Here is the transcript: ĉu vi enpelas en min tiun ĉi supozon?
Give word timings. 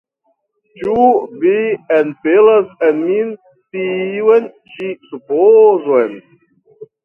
ĉu 0.77 0.95
vi 1.43 1.53
enpelas 1.97 2.73
en 2.89 2.99
min 3.11 3.31
tiun 3.77 4.51
ĉi 4.75 4.93
supozon? 5.07 6.21